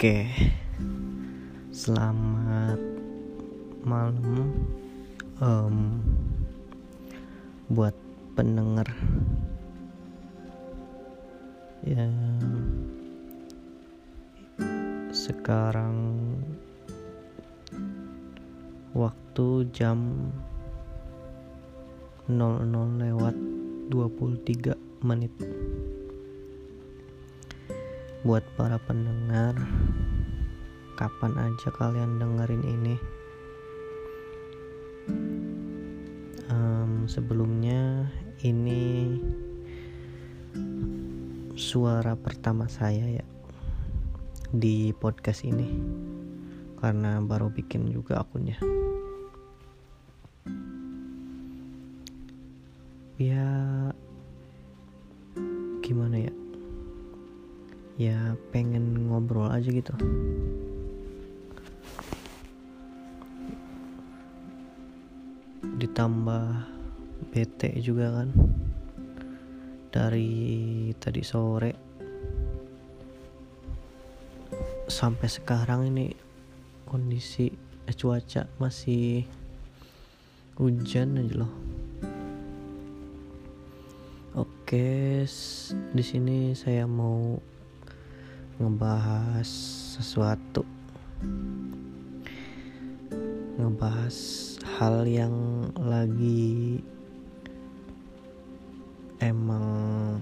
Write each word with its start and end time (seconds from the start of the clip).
Oke, 0.00 0.32
selamat 1.76 2.80
malam 3.84 4.48
um, 5.44 6.00
buat 7.68 7.92
pendengar. 8.32 8.88
Ya 11.84 12.08
sekarang 15.12 16.16
waktu 18.96 19.68
jam 19.68 20.32
00 22.24 22.40
lewat 23.04 23.36
23 23.92 24.80
menit. 25.04 25.36
Buat 28.20 28.44
para 28.52 28.76
pendengar 28.76 29.56
kapan 31.00 31.32
aja 31.40 31.72
kalian 31.72 32.20
dengerin 32.20 32.60
ini. 32.60 33.00
Um, 36.52 37.08
sebelumnya 37.08 38.04
ini 38.44 39.16
suara 41.56 42.12
pertama 42.20 42.68
saya 42.68 43.16
ya 43.16 43.26
di 44.52 44.92
podcast 44.92 45.48
ini. 45.48 45.72
Karena 46.76 47.24
baru 47.24 47.48
bikin 47.48 47.88
juga 47.88 48.20
akunnya. 48.20 48.60
Ya 53.16 53.48
gimana 55.80 56.28
ya? 56.28 56.34
Ya 57.96 58.36
pengen 58.52 59.08
ngobrol 59.08 59.48
aja 59.48 59.72
gitu 59.72 59.96
ditambah 65.80 66.44
bete 67.32 67.72
juga 67.80 68.20
kan. 68.20 68.28
Dari 69.88 70.92
tadi 71.00 71.22
sore 71.24 71.72
sampai 74.90 75.28
sekarang 75.30 75.88
ini 75.88 76.12
kondisi 76.84 77.48
eh, 77.86 77.94
cuaca 77.96 78.44
masih 78.60 79.24
hujan 80.60 81.16
aja 81.16 81.34
loh. 81.40 81.54
Oke 84.36 85.24
di 85.96 86.04
sini 86.04 86.52
saya 86.52 86.84
mau 86.84 87.38
ngebahas 88.60 89.48
sesuatu. 89.96 90.62
Ngebahas 93.56 94.49
hal 94.80 95.04
yang 95.04 95.68
lagi 95.76 96.80
emang 99.20 100.16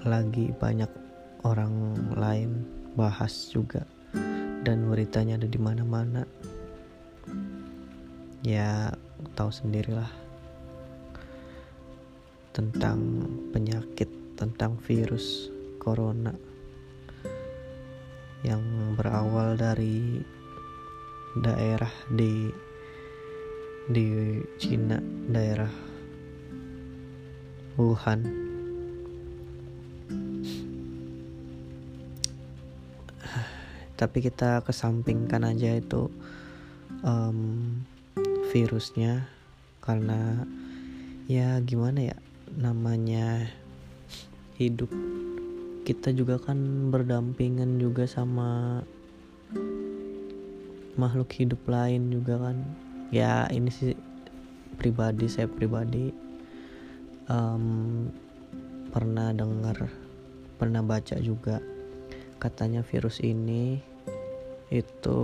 lagi 0.00 0.48
banyak 0.56 0.88
orang 1.44 1.92
lain 2.16 2.64
bahas 2.96 3.52
juga. 3.52 3.84
Dan 4.64 4.88
beritanya 4.88 5.36
ada 5.36 5.44
di 5.44 5.60
mana-mana. 5.60 6.24
Ya 8.40 8.96
tahu 9.36 9.52
sendirilah 9.52 10.08
tentang 12.56 13.28
penyakit 13.52 14.08
tentang 14.40 14.80
virus 14.88 15.52
corona 15.76 16.32
yang 18.40 18.64
berawal 18.96 19.52
dari 19.60 20.24
daerah 21.44 21.92
di 22.08 22.71
di 23.90 24.38
Cina 24.62 25.00
daerah 25.26 25.70
Wuhan. 27.74 28.20
Tapi 33.98 34.18
kita 34.18 34.62
kesampingkan 34.66 35.46
aja 35.46 35.78
itu 35.78 36.10
um, 37.06 37.80
virusnya 38.50 39.26
karena 39.82 40.46
ya 41.30 41.58
gimana 41.62 42.12
ya 42.12 42.18
namanya 42.54 43.46
hidup 44.58 44.90
kita 45.82 46.14
juga 46.14 46.38
kan 46.38 46.90
berdampingan 46.92 47.82
juga 47.82 48.06
sama 48.06 48.82
makhluk 50.94 51.32
hidup 51.34 51.58
lain 51.66 52.12
juga 52.12 52.38
kan 52.38 52.62
ya 53.12 53.44
ini 53.52 53.68
sih 53.68 53.92
pribadi 54.80 55.28
saya 55.28 55.44
pribadi 55.44 56.08
um, 57.28 58.08
pernah 58.88 59.36
dengar 59.36 59.92
pernah 60.56 60.80
baca 60.80 61.20
juga. 61.20 61.60
Katanya 62.40 62.82
virus 62.82 63.22
ini 63.22 63.78
itu 64.72 65.20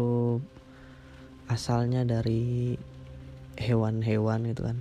asalnya 1.49 2.04
dari 2.04 2.76
hewan-hewan 3.56 4.53
gitu 4.53 4.62
kan. 4.69 4.78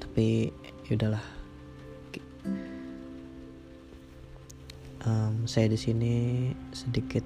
Tapi 0.00 0.50
yaudahlah 0.88 1.22
um, 5.06 5.44
saya 5.44 5.70
di 5.70 5.78
sini 5.78 6.14
sedikit 6.74 7.22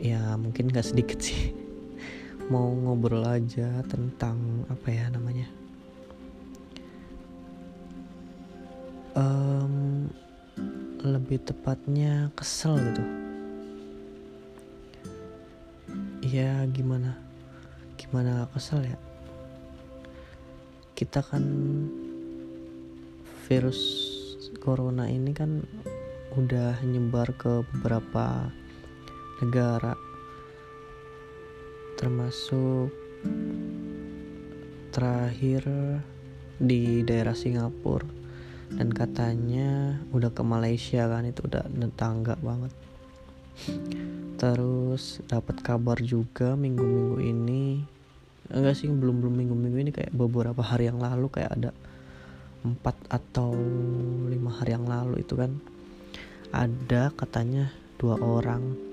ya 0.00 0.34
mungkin 0.40 0.72
gak 0.72 0.88
sedikit 0.88 1.20
sih. 1.20 1.52
Mau 2.52 2.72
ngobrol 2.72 3.22
aja 3.22 3.84
tentang 3.86 4.64
apa 4.66 4.88
ya 4.88 5.06
namanya? 5.12 5.46
Um, 9.12 10.08
lebih 11.04 11.44
tepatnya 11.44 12.32
kesel 12.32 12.80
gitu. 12.80 13.04
Ya 16.24 16.64
gimana? 16.72 17.20
Gimana 18.00 18.48
kesel 18.56 18.88
ya? 18.88 18.98
Kita 20.96 21.20
kan 21.20 21.44
virus 23.48 23.80
corona 24.60 25.08
ini 25.08 25.32
kan 25.32 25.64
udah 26.38 26.78
nyebar 26.86 27.34
ke 27.34 27.66
beberapa 27.74 28.52
negara. 29.40 29.96
Termasuk 31.96 32.92
terakhir 34.92 35.64
di 36.60 37.00
daerah 37.02 37.32
Singapura. 37.32 38.04
Dan 38.70 38.94
katanya 38.94 39.98
udah 40.14 40.30
ke 40.30 40.46
Malaysia 40.46 41.10
kan 41.10 41.26
itu 41.26 41.42
udah 41.42 41.66
tetangga 41.66 42.38
banget. 42.38 42.70
Terus 44.38 45.20
dapat 45.26 45.58
kabar 45.60 45.98
juga 45.98 46.54
minggu-minggu 46.54 47.18
ini 47.20 47.82
enggak 48.50 48.78
sih 48.78 48.90
belum 48.90 49.22
belum 49.22 49.34
minggu-minggu 49.36 49.78
ini 49.78 49.90
kayak 49.94 50.14
beberapa 50.14 50.62
hari 50.62 50.90
yang 50.90 50.98
lalu 51.02 51.30
kayak 51.30 51.54
ada 51.54 51.70
empat 52.66 52.94
atau 53.10 53.54
lima 54.26 54.54
hari 54.54 54.76
yang 54.76 54.86
lalu 54.86 55.20
itu 55.20 55.34
kan. 55.34 55.58
Ada 56.50 57.10
katanya 57.14 57.74
dua 57.98 58.18
orang 58.18 58.89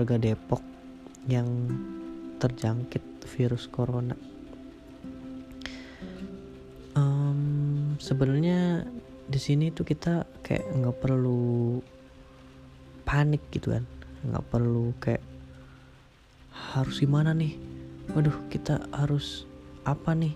warga 0.00 0.16
Depok 0.16 0.64
yang 1.28 1.44
terjangkit 2.40 3.04
virus 3.36 3.68
corona. 3.68 4.16
Um, 6.96 8.00
sebenarnya 8.00 8.88
di 9.28 9.36
sini 9.36 9.68
tuh 9.68 9.84
kita 9.84 10.24
kayak 10.40 10.64
nggak 10.72 10.96
perlu 11.04 11.84
panik 13.04 13.44
gitu 13.52 13.76
kan. 13.76 13.84
Nggak 14.24 14.44
perlu 14.48 14.96
kayak 15.04 15.20
harus 16.72 16.96
gimana 16.96 17.36
nih? 17.36 17.60
Waduh 18.16 18.48
kita 18.48 18.80
harus 18.96 19.44
apa 19.84 20.16
nih? 20.16 20.32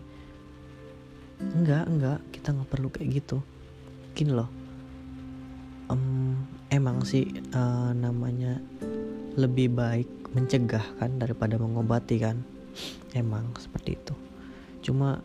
Enggak 1.41 1.89
enggak 1.89 2.21
kita 2.37 2.53
nggak 2.53 2.69
perlu 2.69 2.93
kayak 2.93 3.17
gitu. 3.17 3.41
Gini 4.13 4.37
loh. 4.37 4.53
Um, 5.89 6.45
emang 6.69 7.01
sih 7.01 7.33
uh, 7.57 7.97
namanya 7.97 8.61
lebih 9.35 9.75
baik 9.75 10.07
mencegah 10.35 10.83
kan 10.99 11.19
daripada 11.19 11.59
mengobati 11.59 12.23
kan. 12.23 12.43
Emang 13.15 13.55
seperti 13.59 13.99
itu. 13.99 14.15
Cuma 14.91 15.23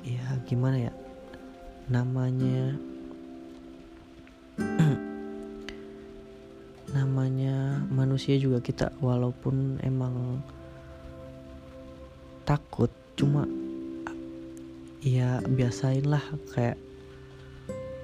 ya 0.00 0.40
gimana 0.48 0.88
ya 0.88 0.92
namanya 1.92 2.76
namanya 6.96 7.84
manusia 7.92 8.40
juga 8.40 8.64
kita 8.64 8.92
walaupun 9.04 9.76
emang 9.84 10.40
takut 12.48 12.88
cuma 13.20 13.44
ya 15.04 15.40
biasain 15.44 16.08
lah 16.08 16.24
kayak 16.56 16.76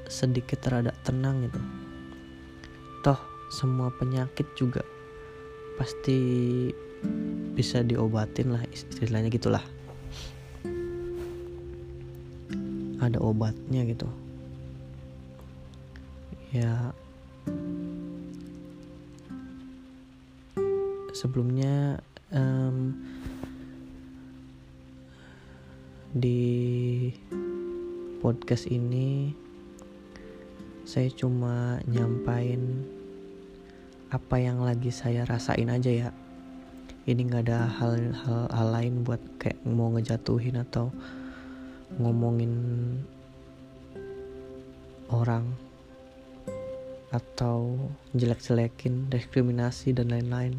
sedikit 0.09 0.61
rada 0.69 0.93
tenang 1.05 1.45
gitu. 1.49 1.61
Toh 3.05 3.21
semua 3.53 3.93
penyakit 3.95 4.47
juga 4.59 4.83
pasti 5.76 6.19
bisa 7.56 7.81
diobatin 7.84 8.52
lah 8.52 8.62
istilahnya 8.69 9.32
gitulah. 9.32 9.64
Ada 13.00 13.20
obatnya 13.20 13.84
gitu. 13.84 14.08
Ya 16.52 16.93
sebelumnya 21.17 22.05
um, 22.28 22.93
di 26.12 27.08
podcast 28.20 28.69
ini 28.69 29.32
saya 30.84 31.08
cuma 31.12 31.81
nyampain 31.88 32.84
apa 34.06 34.38
yang 34.38 34.62
lagi 34.62 34.94
saya 34.94 35.26
rasain 35.26 35.67
aja 35.67 35.91
ya. 35.91 36.11
Ini 37.06 37.23
nggak 37.23 37.43
ada 37.47 37.70
hal-hal 37.70 38.50
hal 38.50 38.69
lain 38.70 39.06
buat 39.06 39.23
kayak 39.38 39.62
mau 39.67 39.91
ngejatuhin 39.94 40.58
atau 40.58 40.91
ngomongin 41.99 42.55
orang 45.11 45.47
atau 47.14 47.79
jelek-jelekin 48.14 49.06
diskriminasi 49.06 49.94
dan 49.94 50.11
lain-lain. 50.11 50.59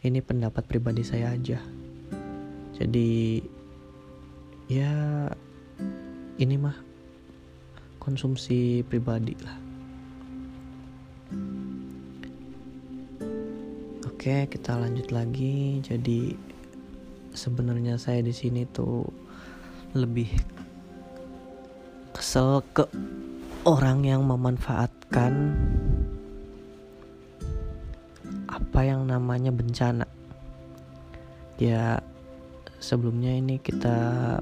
Ini 0.00 0.24
pendapat 0.24 0.64
pribadi 0.64 1.04
saya 1.04 1.36
aja. 1.36 1.60
Jadi 2.80 3.44
ya 4.72 4.92
ini 6.40 6.56
mah 6.56 6.76
konsumsi 8.00 8.80
pribadi 8.88 9.36
lah 9.44 9.59
oke 14.20 14.52
kita 14.52 14.76
lanjut 14.76 15.16
lagi 15.16 15.80
jadi 15.80 16.36
sebenarnya 17.32 17.96
saya 17.96 18.20
di 18.20 18.36
sini 18.36 18.68
tuh 18.68 19.08
lebih 19.96 20.28
kesel 22.12 22.60
ke 22.76 22.84
orang 23.64 24.04
yang 24.04 24.28
memanfaatkan 24.28 25.56
apa 28.44 28.80
yang 28.84 29.08
namanya 29.08 29.48
bencana. 29.56 30.04
Ya 31.56 32.04
sebelumnya 32.76 33.32
ini 33.32 33.56
kita 33.56 34.36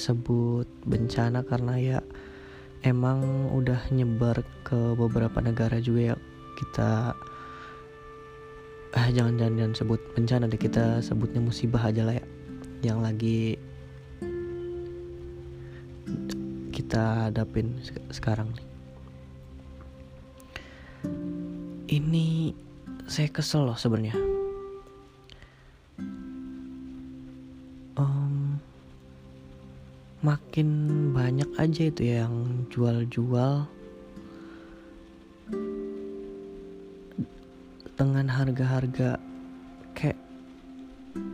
sebut 0.00 0.64
bencana 0.88 1.44
karena 1.44 1.76
ya 1.76 2.00
emang 2.88 3.52
udah 3.52 3.84
nyebar 3.92 4.40
ke 4.64 4.96
beberapa 4.96 5.44
negara 5.44 5.76
juga 5.76 6.16
ya 6.16 6.16
kita 6.56 7.12
ah 8.96 9.06
jangan 9.14 9.38
jangan, 9.38 9.54
jangan 9.58 9.74
sebut 9.74 10.00
bencana 10.18 10.44
deh. 10.50 10.58
Kita 10.58 10.98
sebutnya 10.98 11.38
musibah 11.38 11.82
aja 11.86 12.02
lah 12.02 12.18
ya. 12.18 12.24
Yang 12.82 12.98
lagi 12.98 13.40
kita 16.74 17.30
hadapin 17.30 17.78
sekarang 18.10 18.50
nih. 18.56 18.66
Ini 21.90 22.54
saya 23.10 23.30
kesel 23.30 23.66
loh 23.66 23.78
sebenarnya. 23.78 24.14
Um, 27.98 28.58
makin 30.22 30.68
banyak 31.10 31.50
aja 31.58 31.90
itu 31.90 32.14
yang 32.14 32.66
jual-jual 32.70 33.66
dengan 38.00 38.32
harga-harga 38.32 39.20
kayak 39.92 40.16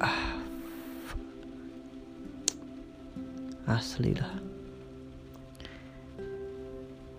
ah 0.03 0.35
asli 3.71 4.11
lah. 4.19 4.35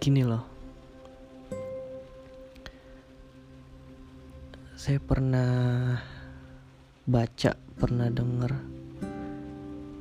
Gini 0.04 0.28
loh. 0.28 0.44
Saya 4.76 5.00
pernah 5.00 5.96
baca 7.08 7.56
pernah 7.80 8.12
denger 8.12 8.52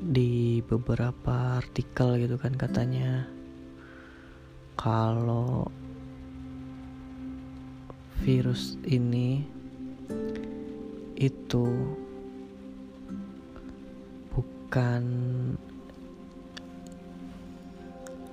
di 0.02 0.58
beberapa 0.66 1.62
artikel 1.62 2.18
gitu 2.18 2.34
kan 2.34 2.58
katanya 2.58 3.30
kalau 4.74 5.70
virus 8.26 8.74
ini 8.82 9.46
itu 11.14 11.62
bukan 14.34 15.02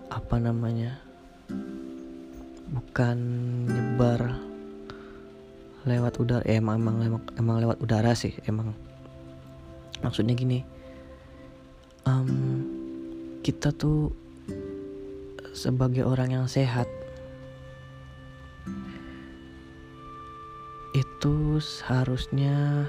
apa 0.09 0.35
namanya 0.41 0.97
bukan 2.73 3.17
nyebar 3.69 4.33
lewat 5.85 6.17
udara 6.17 6.41
eh, 6.49 6.57
emang 6.57 6.81
emang 6.81 6.97
emang, 7.05 7.23
emang 7.37 7.55
lewat 7.61 7.77
udara 7.77 8.17
sih 8.17 8.33
emang. 8.49 8.73
Maksudnya 10.01 10.33
gini 10.33 10.65
um, 12.09 12.65
kita 13.45 13.69
tuh 13.77 14.09
sebagai 15.53 16.01
orang 16.01 16.33
yang 16.33 16.45
sehat 16.49 16.89
itu 21.23 21.55
seharusnya 21.63 22.83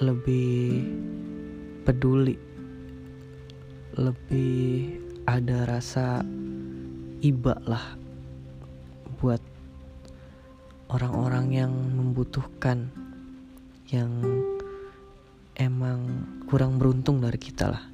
lebih 0.00 0.80
peduli. 1.84 2.32
Lebih 4.00 4.96
ada 5.28 5.68
rasa 5.68 6.24
iba 7.20 7.52
lah 7.68 8.00
buat 9.20 9.44
orang-orang 10.88 11.52
yang 11.52 11.72
membutuhkan 11.92 12.88
yang 13.92 14.24
emang 15.60 16.24
kurang 16.48 16.80
beruntung 16.80 17.20
dari 17.20 17.36
kita 17.36 17.76
lah. 17.76 17.84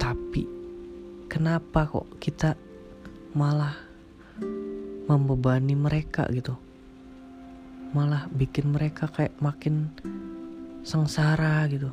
Tapi 0.00 0.48
kenapa 1.28 1.84
kok 1.84 2.16
kita 2.16 2.56
malah 3.36 3.85
membebani 5.06 5.74
mereka 5.78 6.26
gitu. 6.30 6.54
Malah 7.94 8.26
bikin 8.30 8.74
mereka 8.74 9.06
kayak 9.08 9.34
makin 9.38 9.90
sengsara 10.86 11.66
gitu 11.66 11.90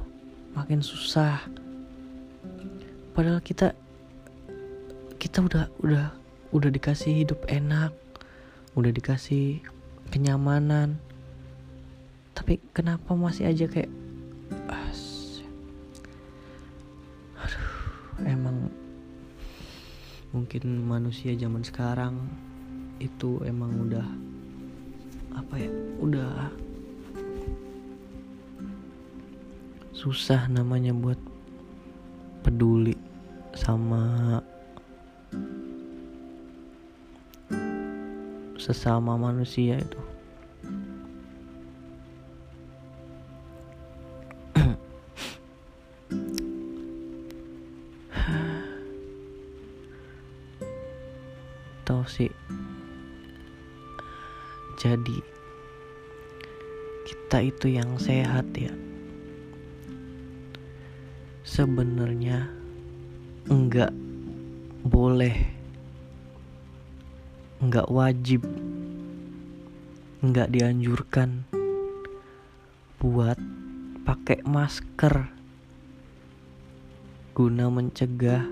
makin 0.53 0.86
susah. 0.86 1.41
Padahal 3.13 3.41
kita 3.41 3.74
kita 5.17 5.41
udah 5.41 5.65
udah 5.82 6.05
udah 6.53 6.70
dikasih 6.70 7.25
hidup 7.25 7.41
enak 7.50 7.93
udah 8.74 8.89
dikasih 8.93 9.62
kenyamanan. 10.10 10.98
Tapi 12.34 12.58
kenapa 12.74 13.13
masih 13.13 13.50
aja 13.50 13.70
kayak 13.70 13.89
aduh 17.43 17.67
emang 18.25 18.70
mungkin 20.34 20.82
manusia 20.86 21.36
zaman 21.38 21.62
sekarang 21.62 22.29
itu 23.03 23.43
emang 23.43 23.75
udah 23.83 24.07
apa 25.36 25.60
ya 25.60 25.72
udah 26.00 26.48
susah 29.91 30.48
namanya 30.48 30.95
buat 30.95 31.19
peduli 32.48 32.95
sama 33.51 34.39
sesama 38.55 39.19
manusia 39.19 39.75
itu 39.83 40.12
kita 57.33 57.49
itu 57.49 57.65
yang 57.65 57.97
sehat 57.97 58.45
ya. 58.53 58.69
Sebenarnya 61.41 62.45
enggak 63.49 63.89
boleh 64.85 65.33
nggak 67.57 67.89
wajib 67.89 68.45
nggak 70.21 70.45
dianjurkan 70.53 71.41
buat 73.01 73.41
pakai 74.05 74.45
masker 74.45 75.33
guna 77.33 77.65
mencegah 77.73 78.45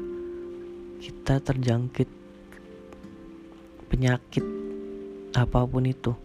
kita 0.97 1.38
terjangkit 1.38 2.09
penyakit 3.93 4.45
apa 5.38 5.69
pun 5.69 5.85
itu 5.85 6.17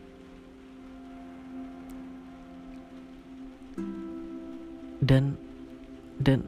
dan 5.00 5.36
dan 6.20 6.44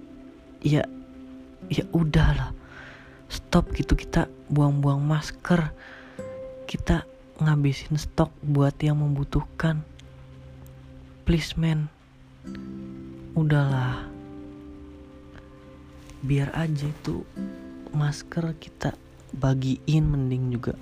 ya 0.64 0.84
ya 1.68 1.84
udahlah. 1.92 2.56
Stop 3.28 3.76
gitu 3.76 3.92
kita 3.92 4.30
buang-buang 4.48 5.04
masker. 5.04 5.72
Kita 6.64 7.04
ngabisin 7.38 8.00
stok 8.00 8.32
buat 8.40 8.76
yang 8.80 9.04
membutuhkan. 9.04 9.84
Please 11.28 11.52
man 11.60 11.92
udahlah. 13.36 14.08
Biar 16.24 16.50
aja 16.56 16.88
itu 16.88 17.22
masker 17.92 18.56
kita 18.56 18.96
bagiin 19.36 20.04
mending 20.08 20.56
juga. 20.56 20.74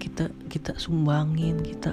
Kita 0.00 0.32
kita 0.48 0.80
sumbangin 0.80 1.60
kita 1.60 1.92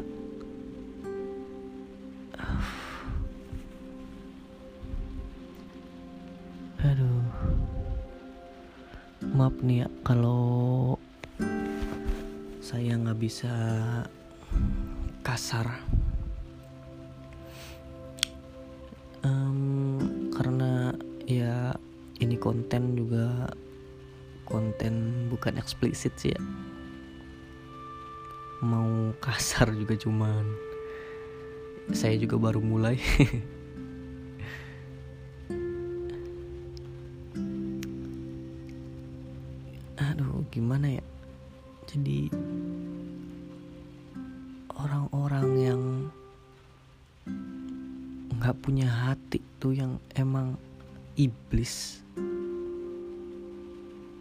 maaf 9.40 9.56
nih 9.64 9.88
ya 9.88 9.90
kalau 10.04 11.00
saya 12.60 13.00
nggak 13.00 13.24
bisa 13.24 13.56
kasar. 15.24 15.80
Um, 19.24 20.28
karena 20.36 20.92
ya 21.24 21.72
ini 22.20 22.36
konten 22.36 23.00
juga 23.00 23.48
konten 24.44 25.24
bukan 25.32 25.56
eksplisit 25.56 26.12
sih 26.20 26.36
ya. 26.36 26.42
Mau 28.60 29.16
kasar 29.24 29.72
juga 29.72 29.96
cuman. 29.96 30.44
Saya 31.96 32.20
juga 32.20 32.36
baru 32.36 32.60
mulai 32.60 33.00
gimana 40.50 40.98
ya? 40.98 41.06
Jadi 41.90 42.30
orang-orang 44.76 45.48
yang 45.58 45.82
nggak 48.38 48.58
punya 48.62 48.90
hati 48.90 49.42
tuh 49.58 49.74
yang 49.74 49.98
emang 50.14 50.60
iblis. 51.18 52.04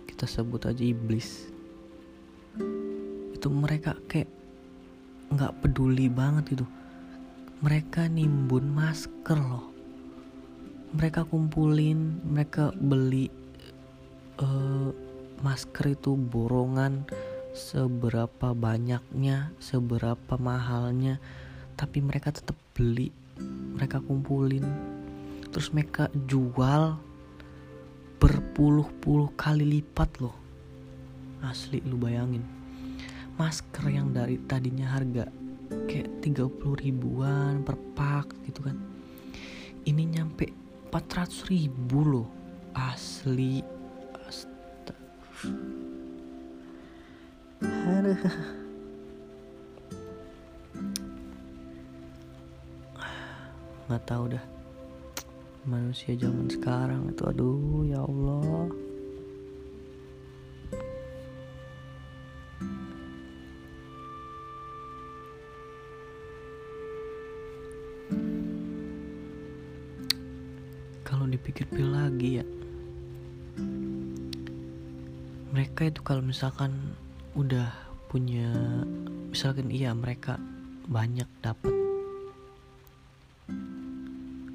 Kita 0.06 0.24
sebut 0.28 0.68
aja 0.68 0.84
iblis. 0.84 1.48
Itu 3.34 3.48
mereka 3.50 3.98
kayak 4.06 4.30
nggak 5.28 5.56
peduli 5.60 6.08
banget 6.08 6.56
gitu 6.56 6.66
mereka 7.58 8.06
nimbun 8.06 8.70
masker 8.70 9.34
loh. 9.34 9.66
Mereka 10.94 11.26
kumpulin 11.26 12.22
mereka 12.22 12.70
beli 12.70 13.26
uh, 14.38 14.94
masker 15.40 15.94
itu 15.94 16.18
borongan 16.18 17.06
seberapa 17.54 18.54
banyaknya 18.54 19.50
seberapa 19.58 20.34
mahalnya 20.38 21.18
tapi 21.78 22.02
mereka 22.02 22.34
tetap 22.34 22.54
beli 22.74 23.10
mereka 23.78 24.02
kumpulin. 24.02 24.66
Terus 25.48 25.70
mereka 25.72 26.10
jual 26.28 26.98
berpuluh-puluh 28.18 29.32
kali 29.38 29.78
lipat 29.78 30.10
loh. 30.18 30.34
Asli 31.46 31.78
lu 31.86 31.94
bayangin. 31.96 32.42
Masker 33.38 33.86
yang 33.86 34.10
dari 34.10 34.42
tadinya 34.50 34.98
harga 34.98 35.30
kayak 35.86 36.26
30 36.26 36.58
ribuan 36.82 37.62
per 37.62 37.78
pak 37.94 38.34
gitu 38.50 38.66
kan. 38.66 38.74
Ini 39.86 40.18
nyampe 40.18 40.50
400 40.90 41.46
ribu 41.46 42.02
loh. 42.02 42.28
Asli 42.74 43.62
Aduh. 45.38 45.54
nggak 53.88 54.04
tahu 54.04 54.36
dah 54.36 54.44
manusia 55.64 56.12
zaman 56.12 56.44
sekarang 56.44 57.08
itu 57.08 57.24
aduh 57.24 57.88
ya 57.88 58.04
Allah 58.04 58.68
kalau 71.00 71.24
dipikir-pikir 71.32 71.88
lagi 71.88 72.30
ya 72.40 72.44
mereka 75.78 75.94
itu 75.94 76.02
kalau 76.02 76.26
misalkan 76.26 76.74
udah 77.38 77.70
punya 78.10 78.50
misalkan 79.30 79.70
iya 79.70 79.94
mereka 79.94 80.34
banyak 80.90 81.30
dapat 81.38 81.70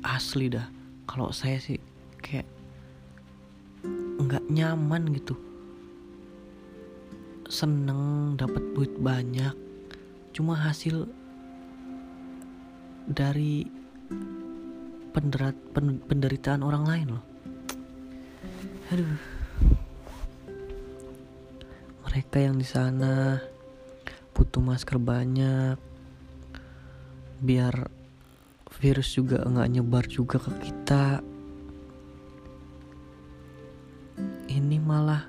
asli 0.03 0.51
dah. 0.51 0.67
Kalau 1.07 1.31
saya 1.31 1.63
sih 1.63 1.79
kayak 2.19 2.43
nggak 4.19 4.51
nyaman 4.51 5.15
gitu. 5.15 5.39
Seneng 7.47 8.35
dapat 8.35 8.75
duit 8.75 8.91
banyak. 8.99 9.55
Cuma 10.35 10.59
hasil 10.59 11.07
dari 13.07 13.63
penderat, 15.15 15.55
pen, 15.71 16.03
penderitaan 16.03 16.67
orang 16.67 16.83
lain 16.83 17.07
loh. 17.15 17.23
Aduh 18.91 19.32
mereka 22.13 22.37
yang 22.37 22.61
di 22.61 22.67
sana. 22.69 23.41
Butuh 24.37 24.61
masker 24.61 25.01
banyak. 25.01 25.81
Biar 27.41 27.89
virus 28.77 29.17
juga 29.17 29.41
nggak 29.41 29.69
nyebar 29.73 30.05
juga 30.05 30.37
ke 30.37 30.53
kita. 30.61 31.25
Ini 34.45 34.77
malah 34.77 35.25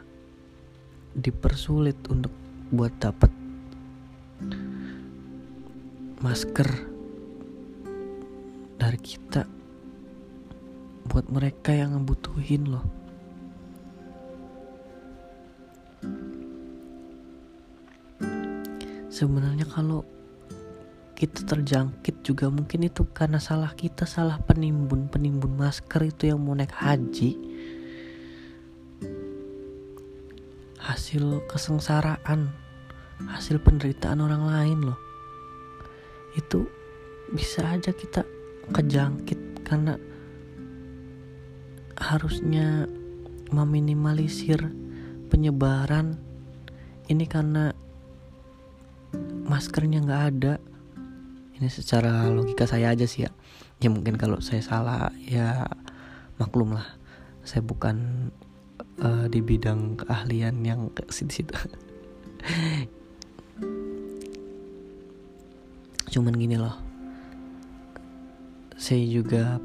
dipersulit 1.17 1.97
untuk 2.13 2.37
buat 2.69 2.93
dapat 3.01 3.33
masker 6.21 6.69
dari 8.77 9.01
kita. 9.01 9.49
Buat 11.09 11.33
mereka 11.33 11.73
yang 11.73 11.97
ngebutuhin 11.97 12.69
loh 12.69 13.04
sebenarnya 19.15 19.63
kalau 19.71 20.03
kita 21.15 21.47
terjangkit 21.47 22.27
juga 22.27 22.51
mungkin 22.51 22.91
itu 22.91 23.07
karena 23.15 23.39
salah 23.39 23.71
kita 23.79 24.03
salah 24.03 24.43
penimbun. 24.43 25.07
Penimbun 25.07 25.55
masker 25.55 26.11
itu 26.11 26.35
yang 26.35 26.43
mau 26.43 26.59
naik 26.59 26.75
haji. 26.75 27.39
Hasil 30.83 31.47
kesengsaraan 31.47 32.51
hasil 33.31 33.63
penderitaan 33.63 34.19
orang 34.19 34.43
lain 34.51 34.79
loh. 34.91 34.99
Itu 36.35 36.67
bisa 37.31 37.63
aja 37.63 37.95
kita 37.95 38.27
kejangkit 38.75 39.63
karena 39.63 39.95
harusnya 41.95 42.91
meminimalisir 43.55 44.59
penyebaran. 45.31 46.19
Ini 47.07 47.25
karena 47.31 47.84
maskernya 49.47 50.03
nggak 50.05 50.23
ada. 50.35 50.55
Ini 51.55 51.71
secara 51.71 52.27
logika 52.31 52.67
saya 52.67 52.91
aja 52.91 53.07
sih 53.07 53.27
ya. 53.27 53.31
Ya 53.79 53.89
mungkin 53.91 54.19
kalau 54.19 54.41
saya 54.43 54.63
salah 54.63 55.15
ya 55.23 55.67
maklum 56.39 56.75
lah. 56.75 56.87
Saya 57.45 57.61
bukan 57.63 58.31
uh, 59.01 59.27
di 59.29 59.41
bidang 59.45 60.01
keahlian 60.01 60.65
yang 60.65 60.89
ke 60.95 61.05
situ-situ 61.13 61.53
cuman 66.15 66.35
gini 66.39 66.55
loh. 66.55 66.79
Saya 68.79 69.03
juga 69.09 69.59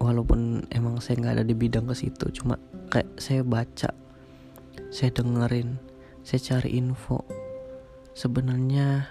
walaupun 0.00 0.64
emang 0.72 0.98
saya 0.98 1.20
nggak 1.20 1.34
ada 1.38 1.44
di 1.44 1.54
bidang 1.54 1.84
ke 1.86 1.94
situ 1.94 2.32
cuma 2.32 2.56
kayak 2.88 3.20
saya 3.20 3.44
baca 3.44 3.92
saya 4.88 5.10
dengerin 5.12 5.76
saya 6.24 6.40
cari 6.40 6.80
info 6.80 7.20
sebenarnya 8.20 9.08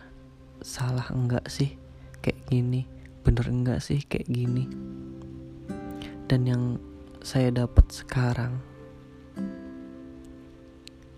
salah 0.62 1.10
enggak 1.10 1.50
sih 1.50 1.74
kayak 2.22 2.46
gini? 2.46 2.86
Bener 3.26 3.50
enggak 3.50 3.82
sih 3.82 4.06
kayak 4.06 4.30
gini? 4.30 4.70
Dan 6.30 6.46
yang 6.46 6.64
saya 7.26 7.50
dapat 7.50 7.90
sekarang 7.90 8.62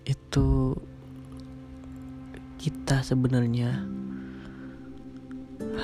itu 0.07 0.71
kita 2.63 3.03
sebenarnya 3.03 3.83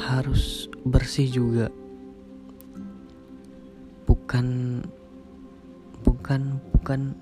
harus 0.08 0.72
bersih 0.88 1.28
juga. 1.28 1.68
Bukan 4.08 4.48
bukan 6.08 6.64
bukan 6.72 7.20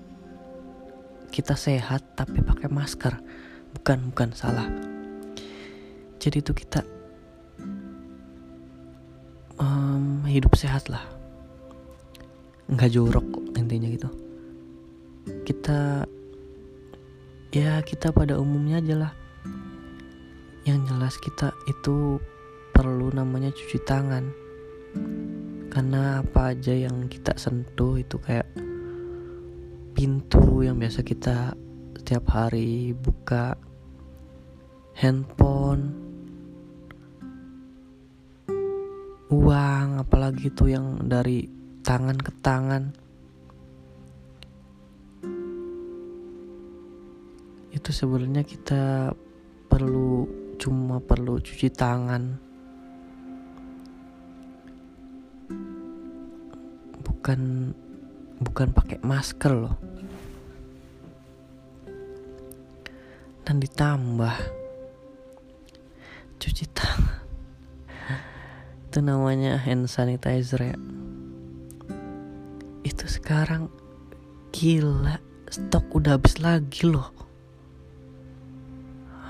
kita 1.34 1.58
sehat 1.58 2.14
tapi 2.14 2.38
pakai 2.38 2.70
masker 2.70 3.18
bukan 3.86 4.10
bukan 4.10 4.34
salah. 4.34 4.66
Jadi 6.18 6.42
itu 6.42 6.50
kita 6.58 6.82
um, 9.62 10.26
hidup 10.26 10.58
sehat 10.58 10.90
lah. 10.90 11.06
Nggak 12.66 12.98
jorok 12.98 13.22
intinya 13.54 13.86
gitu. 13.86 14.10
Kita 15.46 16.02
ya 17.54 17.78
kita 17.86 18.10
pada 18.10 18.34
umumnya 18.42 18.82
aja 18.82 19.06
lah. 19.06 19.12
Yang 20.66 20.80
jelas 20.90 21.14
kita 21.22 21.54
itu 21.70 22.18
perlu 22.74 23.14
namanya 23.14 23.54
cuci 23.54 23.78
tangan. 23.86 24.34
Karena 25.70 26.26
apa 26.26 26.58
aja 26.58 26.74
yang 26.74 27.06
kita 27.06 27.38
sentuh 27.38 28.02
itu 28.02 28.18
kayak 28.18 28.50
pintu 29.94 30.66
yang 30.66 30.74
biasa 30.74 31.06
kita 31.06 31.54
setiap 31.94 32.26
hari 32.34 32.90
buka 32.90 33.54
handphone 34.96 36.06
uang 39.28 40.00
apalagi 40.00 40.48
itu 40.48 40.72
yang 40.72 41.04
dari 41.04 41.44
tangan 41.84 42.16
ke 42.16 42.32
tangan. 42.40 42.84
Itu 47.70 47.90
sebenarnya 47.92 48.42
kita 48.42 49.12
perlu 49.68 50.24
cuma 50.56 51.02
perlu 51.02 51.36
cuci 51.44 51.68
tangan. 51.68 52.22
Bukan 57.04 57.40
bukan 58.40 58.68
pakai 58.72 58.98
masker 59.04 59.52
loh. 59.52 59.76
Dan 63.46 63.62
ditambah 63.62 64.65
cuci 66.46 66.62
tangan. 66.70 67.26
Itu 68.86 69.02
namanya 69.02 69.58
hand 69.58 69.90
sanitizer 69.90 70.62
ya. 70.62 70.78
Itu 72.86 73.04
sekarang 73.10 73.66
gila 74.54 75.18
stok 75.50 75.90
udah 75.90 76.14
habis 76.14 76.38
lagi 76.38 76.86
loh. 76.86 77.10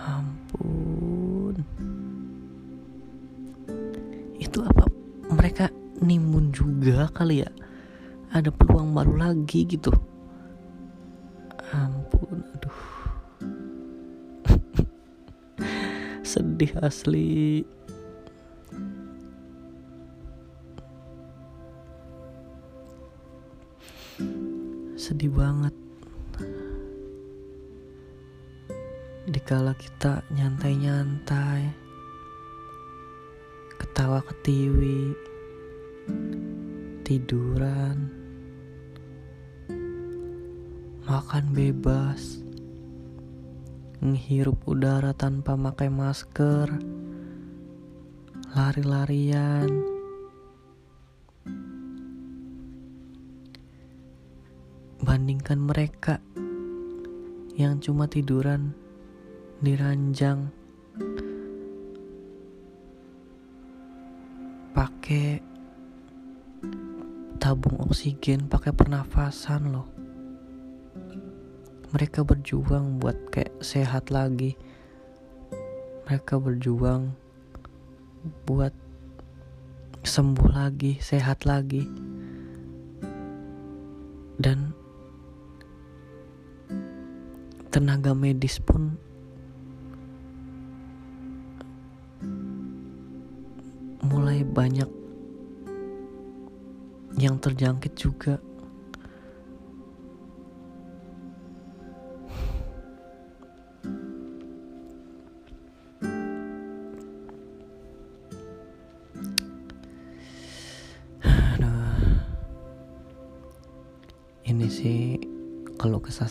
Ampun. 0.04 1.56
Itu 4.36 4.60
apa 4.60 4.84
mereka 5.32 5.72
nimun 6.04 6.52
juga 6.52 7.08
kali 7.16 7.40
ya? 7.40 7.50
Ada 8.36 8.52
peluang 8.52 8.92
baru 8.92 9.16
lagi 9.16 9.64
gitu. 9.64 9.88
Ampun 11.72 12.44
aduh 12.52 12.95
sedih 16.36 16.68
asli. 16.84 17.64
Sedih 25.00 25.32
banget. 25.32 25.72
Dikala 29.32 29.72
kita 29.80 30.20
nyantai-nyantai 30.36 31.72
ketawa 33.80 34.20
ketiwi 34.28 35.16
tiduran 37.00 38.12
makan 41.08 41.44
bebas, 41.56 42.44
menghirup 44.06 44.62
udara 44.70 45.10
tanpa 45.10 45.58
pakai 45.58 45.90
masker, 45.90 46.78
lari-larian. 48.54 49.66
Bandingkan 55.02 55.58
mereka 55.58 56.22
yang 57.58 57.82
cuma 57.82 58.06
tiduran 58.06 58.70
di 59.58 59.74
ranjang 59.74 60.54
pakai 64.70 65.42
tabung 67.42 67.82
oksigen 67.90 68.46
pakai 68.46 68.70
pernafasan 68.70 69.74
loh 69.74 69.95
mereka 71.94 72.26
berjuang 72.26 72.98
buat 72.98 73.14
kayak 73.30 73.62
sehat 73.62 74.10
lagi. 74.10 74.58
Mereka 76.06 76.38
berjuang 76.42 77.14
buat 78.46 78.74
sembuh 80.02 80.50
lagi 80.50 80.98
sehat 80.98 81.46
lagi. 81.46 81.86
Dan 84.36 84.74
tenaga 87.70 88.12
medis 88.16 88.58
pun 88.58 88.98
mulai 94.06 94.42
banyak 94.42 94.90
yang 97.16 97.40
terjangkit 97.40 97.96
juga 97.96 98.36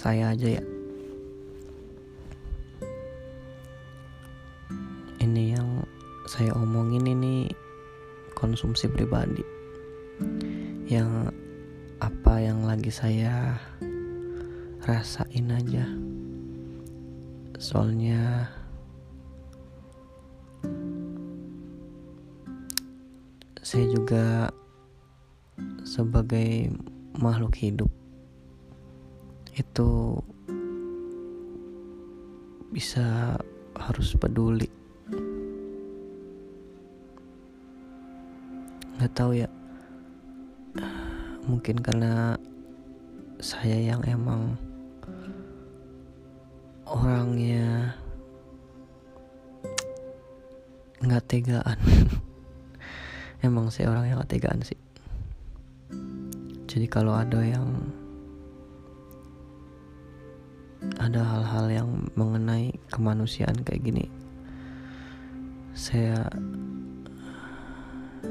saya 0.06 0.38
aja 0.38 0.62
ya. 0.62 0.64
Ini 5.18 5.58
yang 5.58 5.82
saya 6.30 6.54
omongin 6.54 7.10
ini 7.10 7.50
konsumsi 8.38 8.86
pribadi. 8.86 9.42
Yang 10.86 11.34
apa 11.98 12.38
yang 12.38 12.70
lagi 12.70 12.94
saya 12.94 13.58
rasain 14.86 15.50
aja. 15.50 15.90
Soalnya 17.58 18.46
saya 23.66 23.90
juga 23.90 24.54
sebagai 25.82 26.70
makhluk 27.18 27.58
hidup 27.58 27.90
itu 29.56 30.20
bisa 32.76 33.40
harus 33.76 34.12
peduli. 34.20 34.68
Nggak 39.00 39.14
tahu 39.16 39.32
ya. 39.40 39.50
Mungkin 41.48 41.80
karena 41.80 42.36
saya 43.40 43.80
yang 43.80 44.04
emang 44.04 44.60
orangnya 46.84 47.96
nggak 51.00 51.26
tegaan. 51.32 51.80
Emang 53.46 53.70
saya 53.70 53.94
orang 53.94 54.10
yang 54.10 54.18
gak 54.26 54.42
tegaan 54.42 54.66
sih. 54.66 54.80
Jadi 56.66 56.90
kalau 56.90 57.14
ada 57.14 57.46
yang 57.46 57.94
ada 61.00 61.22
hal-hal 61.22 61.66
yang 61.84 61.90
mengenai 62.16 62.72
kemanusiaan 62.92 63.56
kayak 63.68 63.84
gini. 63.84 64.06
Saya 65.76 66.28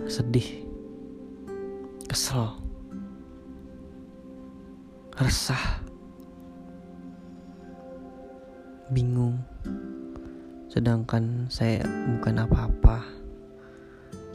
sedih 0.08 0.64
kesel 2.08 2.56
resah 5.20 5.84
bingung. 8.90 9.38
Sedangkan 10.66 11.46
saya 11.46 11.86
bukan 11.86 12.42
apa-apa. 12.42 13.06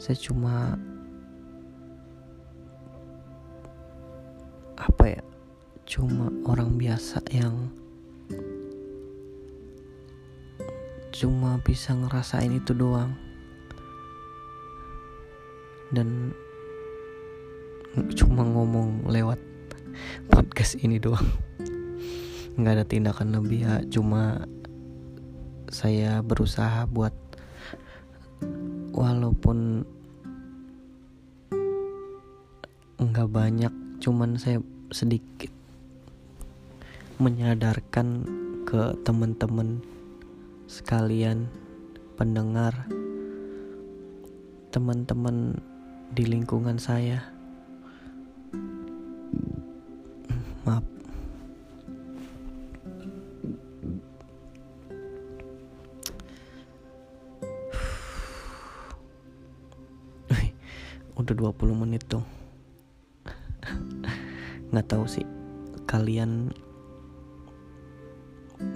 Saya 0.00 0.16
cuma 0.16 0.80
apa 4.80 5.04
ya? 5.04 5.22
Cuma 5.84 6.32
orang 6.48 6.80
biasa 6.80 7.20
yang 7.28 7.68
cuma 11.20 11.60
bisa 11.60 11.92
ngerasain 11.92 12.48
itu 12.48 12.72
doang. 12.72 13.12
Dan 15.92 16.32
cuma 18.16 18.40
ngomong 18.40 19.04
lewat 19.04 19.36
podcast 20.32 20.80
ini 20.80 20.96
doang. 20.96 21.28
Nggak 22.56 22.72
ada 22.72 22.84
tindakan 22.88 23.36
lebih 23.36 23.68
ya 23.68 23.84
cuma 23.92 24.48
saya 25.68 26.24
berusaha 26.24 26.88
buat 26.88 27.12
walaupun 28.96 29.86
nggak 33.00 33.28
banyak 33.30 33.72
cuman 34.02 34.34
saya 34.34 34.58
sedikit 34.90 35.48
menyadarkan 37.22 38.26
ke 38.66 38.98
teman-teman 39.06 39.78
sekalian 40.70 41.50
pendengar 42.14 42.86
teman-teman 44.70 45.58
di 46.14 46.22
lingkungan 46.30 46.78
saya. 46.78 47.26
Maaf. 50.62 50.86
Udah 61.18 61.34
20 61.34 61.82
menit 61.82 62.06
tuh. 62.06 62.22
Nggak 64.70 64.86
tahu 64.86 65.10
sih 65.10 65.26
kalian 65.90 66.54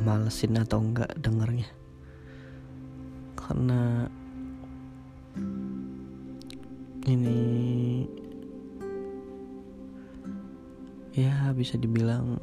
malesin 0.02 0.58
atau 0.58 0.82
enggak 0.82 1.14
dengernya 1.22 1.83
karena 3.44 4.08
ini 7.04 7.40
ya 11.12 11.52
bisa 11.52 11.76
dibilang 11.76 12.40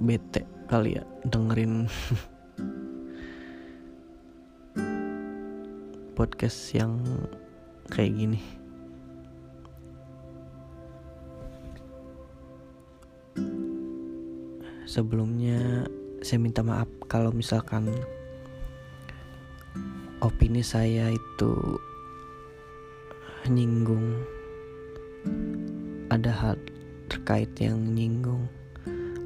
bete 0.00 0.48
kali 0.72 0.96
ya 0.96 1.04
dengerin 1.28 1.84
podcast 6.16 6.72
yang 6.72 7.04
kayak 7.92 8.16
gini. 8.16 8.40
Sebelumnya 14.88 15.90
saya 16.22 16.38
minta 16.38 16.62
maaf 16.62 16.86
kalau 17.10 17.34
misalkan 17.34 17.90
opini 20.24 20.64
saya 20.64 21.12
itu 21.12 21.52
nyinggung. 23.52 24.24
Ada 26.08 26.32
hal 26.32 26.56
terkait 27.12 27.52
yang 27.60 27.92
nyinggung 27.92 28.48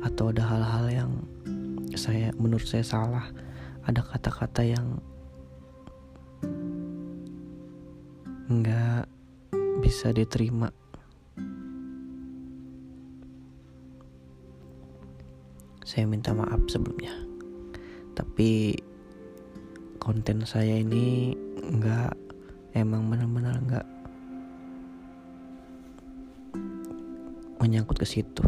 atau 0.02 0.34
ada 0.34 0.42
hal-hal 0.42 0.86
yang 0.90 1.12
saya 1.94 2.34
menurut 2.34 2.66
saya 2.66 2.82
salah. 2.82 3.30
Ada 3.86 4.02
kata-kata 4.02 4.66
yang 4.66 4.98
nggak 8.50 9.06
bisa 9.78 10.10
diterima. 10.10 10.74
Saya 15.86 16.10
minta 16.10 16.34
maaf 16.34 16.58
sebelumnya. 16.66 17.14
Tapi 18.12 18.74
konten 20.08 20.40
saya 20.48 20.80
ini 20.80 21.36
nggak 21.52 22.16
emang 22.72 23.12
benar-benar 23.12 23.60
nggak 23.60 23.86
menyangkut 27.60 28.00
ke 28.00 28.08
situ 28.08 28.40